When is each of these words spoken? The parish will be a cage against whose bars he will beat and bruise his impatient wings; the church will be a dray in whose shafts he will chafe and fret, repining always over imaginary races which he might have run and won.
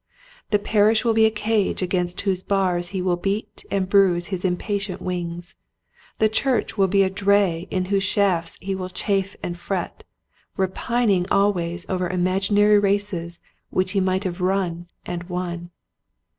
The 0.49 0.57
parish 0.57 1.05
will 1.05 1.13
be 1.13 1.27
a 1.27 1.29
cage 1.29 1.83
against 1.83 2.21
whose 2.21 2.41
bars 2.41 2.87
he 2.87 3.03
will 3.03 3.17
beat 3.17 3.63
and 3.69 3.87
bruise 3.87 4.25
his 4.33 4.43
impatient 4.43 4.99
wings; 4.99 5.55
the 6.17 6.27
church 6.27 6.75
will 6.75 6.87
be 6.87 7.03
a 7.03 7.09
dray 7.11 7.67
in 7.69 7.85
whose 7.93 8.01
shafts 8.03 8.57
he 8.59 8.73
will 8.73 8.89
chafe 8.89 9.35
and 9.43 9.55
fret, 9.59 10.03
repining 10.57 11.27
always 11.29 11.87
over 11.87 12.09
imaginary 12.09 12.79
races 12.79 13.41
which 13.69 13.91
he 13.91 13.99
might 13.99 14.23
have 14.23 14.41
run 14.41 14.87
and 15.05 15.25
won. 15.25 15.69